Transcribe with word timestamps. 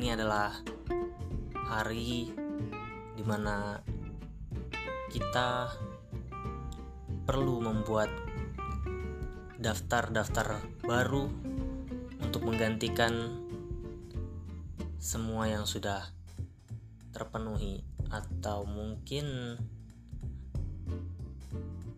ini 0.00 0.16
adalah 0.16 0.48
hari 1.68 2.32
di 3.12 3.20
mana 3.20 3.76
kita 5.12 5.68
perlu 7.28 7.60
membuat 7.60 8.08
daftar-daftar 9.60 10.56
baru 10.88 11.28
untuk 12.16 12.48
menggantikan 12.48 13.44
semua 14.96 15.52
yang 15.52 15.68
sudah 15.68 16.08
terpenuhi 17.12 17.84
atau 18.08 18.64
mungkin 18.64 19.60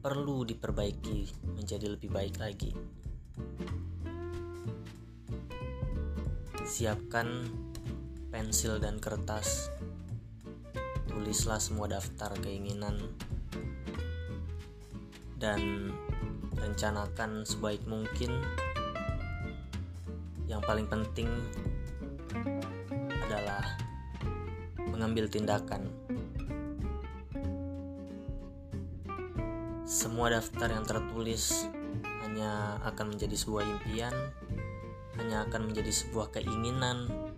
perlu 0.00 0.48
diperbaiki 0.48 1.52
menjadi 1.52 2.00
lebih 2.00 2.08
baik 2.08 2.40
lagi. 2.40 2.72
Siapkan 6.64 7.68
pensil 8.40 8.80
dan 8.80 8.96
kertas. 8.96 9.68
Tulislah 11.12 11.60
semua 11.60 11.92
daftar 11.92 12.32
keinginan 12.40 12.96
dan 15.36 15.92
rencanakan 16.56 17.44
sebaik 17.44 17.84
mungkin. 17.84 18.40
Yang 20.48 20.62
paling 20.64 20.88
penting 20.88 21.28
adalah 23.28 23.76
mengambil 24.88 25.28
tindakan. 25.28 25.92
Semua 29.84 30.32
daftar 30.32 30.80
yang 30.80 30.88
tertulis 30.88 31.68
hanya 32.24 32.80
akan 32.88 33.12
menjadi 33.12 33.36
sebuah 33.36 33.68
impian, 33.68 34.16
hanya 35.20 35.44
akan 35.44 35.68
menjadi 35.68 35.92
sebuah 35.92 36.32
keinginan 36.32 37.29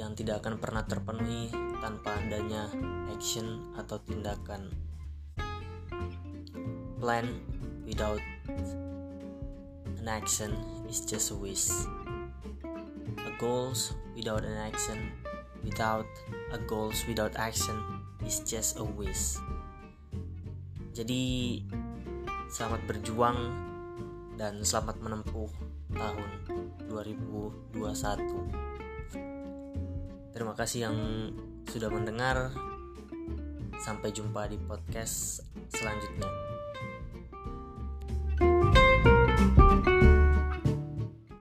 yang 0.00 0.16
tidak 0.16 0.40
akan 0.40 0.56
pernah 0.56 0.80
terpenuhi 0.88 1.52
tanpa 1.84 2.16
adanya 2.16 2.72
action 3.12 3.68
atau 3.76 4.00
tindakan. 4.00 4.72
Plan 6.96 7.28
without 7.84 8.24
an 10.00 10.08
action 10.08 10.56
is 10.88 11.04
just 11.04 11.28
a 11.28 11.36
wish. 11.36 11.68
A 13.20 13.30
goals 13.36 13.92
without 14.16 14.40
an 14.40 14.56
action, 14.56 15.12
without 15.60 16.08
a 16.56 16.58
goals 16.64 17.04
without 17.04 17.36
action 17.36 17.76
is 18.24 18.40
just 18.40 18.80
a 18.80 18.84
wish. 18.96 19.36
Jadi 20.96 21.60
selamat 22.48 22.88
berjuang 22.88 23.36
dan 24.40 24.64
selamat 24.64 24.96
menempuh 25.04 25.52
tahun 25.92 26.30
2021. 26.88 28.80
Terima 30.30 30.54
kasih 30.54 30.90
yang 30.90 30.96
sudah 31.66 31.90
mendengar. 31.90 32.50
Sampai 33.80 34.12
jumpa 34.12 34.44
di 34.50 34.60
podcast 34.60 35.40
selanjutnya. 35.72 36.49